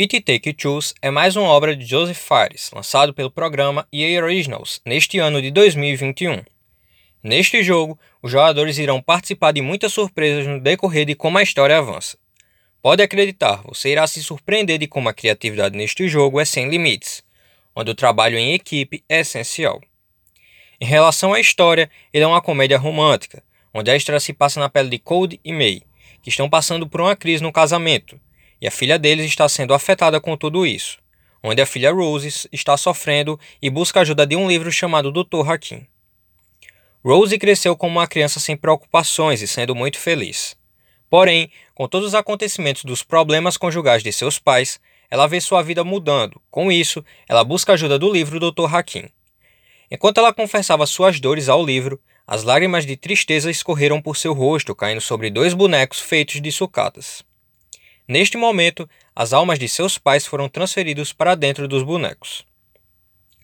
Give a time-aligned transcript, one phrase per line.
[0.00, 4.80] It Take Two's é mais uma obra de Joseph Fares, lançado pelo programa EA Originals
[4.82, 6.42] neste ano de 2021.
[7.22, 11.76] Neste jogo, os jogadores irão participar de muitas surpresas no decorrer de como a história
[11.76, 12.16] avança.
[12.80, 17.22] Pode acreditar, você irá se surpreender de como a criatividade neste jogo é sem limites,
[17.76, 19.82] onde o trabalho em equipe é essencial.
[20.80, 23.42] Em relação à história, ele é uma comédia romântica,
[23.74, 25.82] onde a história se passa na pele de Cold e May,
[26.22, 28.18] que estão passando por uma crise no casamento,
[28.60, 30.98] e a filha deles está sendo afetada com tudo isso,
[31.42, 35.48] onde a filha Rose está sofrendo e busca ajuda de um livro chamado Dr.
[35.48, 35.86] Hakim.
[37.02, 40.54] Rose cresceu como uma criança sem preocupações e sendo muito feliz.
[41.08, 44.78] Porém, com todos os acontecimentos dos problemas conjugais de seus pais,
[45.10, 46.40] ela vê sua vida mudando.
[46.50, 48.72] Com isso, ela busca ajuda do livro Dr.
[48.72, 49.08] Hakim.
[49.90, 54.72] Enquanto ela confessava suas dores ao livro, as lágrimas de tristeza escorreram por seu rosto,
[54.72, 57.24] caindo sobre dois bonecos feitos de sucatas.
[58.10, 62.44] Neste momento, as almas de seus pais foram transferidos para dentro dos bonecos.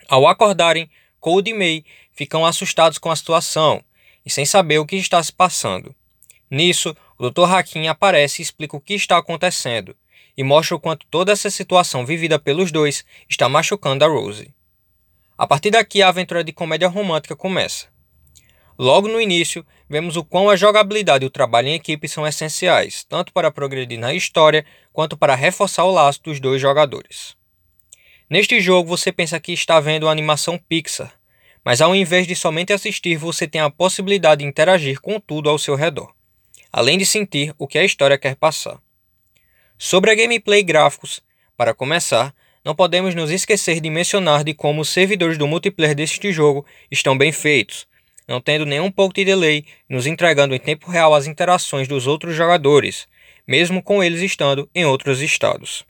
[0.09, 0.91] Ao acordarem,
[1.21, 3.81] Cold e May ficam assustados com a situação
[4.25, 5.95] e sem saber o que está se passando.
[6.51, 7.45] Nisso, o Dr.
[7.45, 9.97] Hakim aparece e explica o que está acontecendo
[10.37, 14.53] e mostra o quanto toda essa situação vivida pelos dois está machucando a Rose.
[15.39, 17.87] A partir daqui, a aventura de comédia romântica começa.
[18.79, 23.05] Logo no início, vemos o quão a jogabilidade e o trabalho em equipe são essenciais,
[23.05, 27.35] tanto para progredir na história quanto para reforçar o laço dos dois jogadores.
[28.29, 31.13] Neste jogo, você pensa que está vendo uma animação Pixar,
[31.65, 35.59] mas ao invés de somente assistir, você tem a possibilidade de interagir com tudo ao
[35.59, 36.13] seu redor,
[36.71, 38.79] além de sentir o que a história quer passar.
[39.79, 41.21] Sobre a gameplay e gráficos,
[41.57, 46.33] para começar, não podemos nos esquecer de mencionar de como os servidores do multiplayer deste
[46.33, 47.87] jogo estão bem feitos,
[48.27, 52.35] não tendo nenhum pouco de delay, nos entregando em tempo real as interações dos outros
[52.35, 53.07] jogadores,
[53.47, 55.85] mesmo com eles estando em outros estados.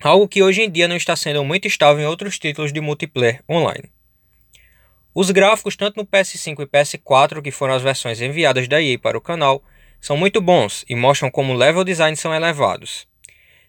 [0.00, 3.42] Algo que hoje em dia não está sendo muito estável em outros títulos de multiplayer
[3.48, 3.90] online.
[5.14, 9.18] Os gráficos, tanto no PS5 e PS4, que foram as versões enviadas da EA para
[9.18, 9.62] o canal,
[10.00, 13.06] são muito bons e mostram como level design são elevados.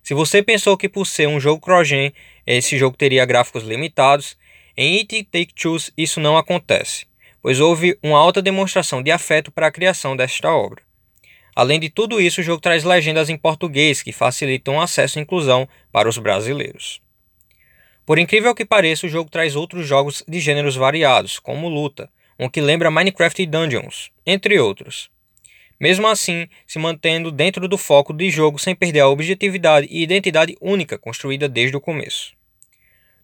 [0.02, 2.14] Se você pensou que por ser um jogo cross-gen,
[2.48, 4.38] esse jogo teria gráficos limitados,
[4.76, 7.06] em It Take-Two isso não acontece,
[7.44, 10.82] pois houve uma alta demonstração de afeto para a criação desta obra.
[11.56, 15.22] Além de tudo isso, o jogo traz legendas em português que facilitam o acesso e
[15.22, 17.00] inclusão para os brasileiros.
[18.04, 22.10] Por incrível que pareça, o jogo traz outros jogos de gêneros variados, como luta,
[22.40, 25.14] um que lembra Minecraft e Dungeons, entre outros
[25.84, 30.56] mesmo assim se mantendo dentro do foco de jogo sem perder a objetividade e identidade
[30.62, 32.32] única construída desde o começo.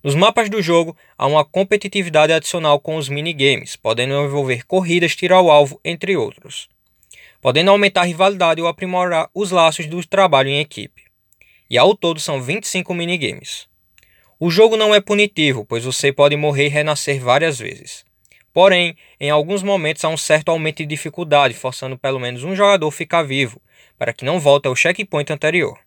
[0.01, 5.35] Nos mapas do jogo há uma competitividade adicional com os minigames, podendo envolver corridas, tiro
[5.35, 6.69] ao alvo, entre outros,
[7.41, 11.03] podendo aumentar a rivalidade ou aprimorar os laços do trabalho em equipe.
[11.69, 13.67] E ao todo são 25 minigames.
[14.39, 18.05] O jogo não é punitivo, pois você pode morrer e renascer várias vezes.
[18.53, 22.89] Porém, em alguns momentos há um certo aumento de dificuldade, forçando pelo menos um jogador
[22.89, 23.61] ficar vivo,
[23.97, 25.77] para que não volte ao checkpoint anterior.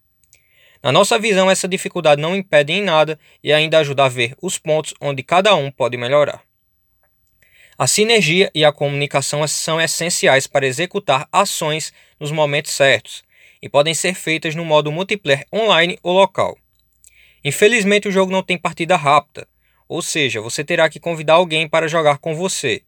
[0.82, 4.58] Na nossa visão, essa dificuldade não impede em nada e ainda ajuda a ver os
[4.58, 6.42] pontos onde cada um pode melhorar.
[7.78, 13.22] A sinergia e a comunicação são essenciais para executar ações nos momentos certos
[13.62, 16.58] e podem ser feitas no modo multiplayer online ou local.
[17.44, 19.46] Infelizmente, o jogo não tem partida rápida,
[19.88, 22.82] ou seja, você terá que convidar alguém para jogar com você.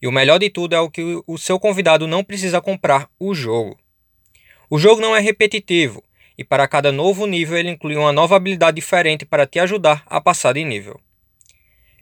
[0.00, 3.34] E o melhor de tudo é o que o seu convidado não precisa comprar o
[3.34, 3.78] jogo.
[4.70, 6.02] O jogo não é repetitivo,
[6.38, 10.20] e para cada novo nível ele inclui uma nova habilidade diferente para te ajudar a
[10.20, 10.98] passar de nível.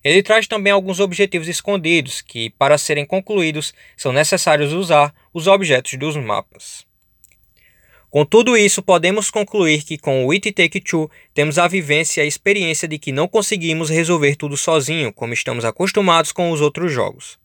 [0.05, 5.95] Ele traz também alguns objetivos escondidos que, para serem concluídos, são necessários usar os objetos
[5.95, 6.87] dos mapas.
[8.09, 12.25] Com tudo isso, podemos concluir que com o It Take Two temos a vivência e
[12.25, 16.93] a experiência de que não conseguimos resolver tudo sozinho, como estamos acostumados com os outros
[16.93, 17.37] jogos.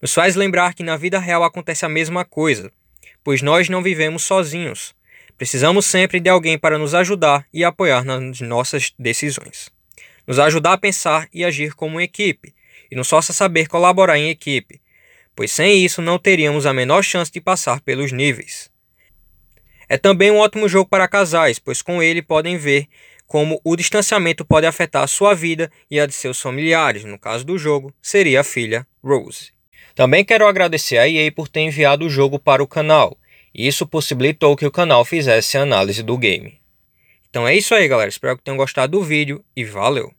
[0.00, 2.70] Nos faz lembrar que na vida real acontece a mesma coisa,
[3.24, 4.94] pois nós não vivemos sozinhos.
[5.36, 9.70] Precisamos sempre de alguém para nos ajudar e apoiar nas nossas decisões.
[10.26, 12.54] Nos ajudar a pensar e agir como equipe,
[12.90, 14.80] e não só saber colaborar em equipe,
[15.34, 18.70] pois sem isso não teríamos a menor chance de passar pelos níveis.
[19.88, 22.88] É também um ótimo jogo para casais, pois com ele podem ver
[23.26, 27.04] como o distanciamento pode afetar a sua vida e a de seus familiares.
[27.04, 29.52] No caso do jogo, seria a filha Rose.
[29.94, 33.16] Também quero agradecer a EA por ter enviado o jogo para o canal.
[33.54, 36.60] Isso possibilitou que o canal fizesse a análise do game.
[37.28, 38.08] Então é isso aí, galera.
[38.08, 40.12] Espero que tenham gostado do vídeo e valeu!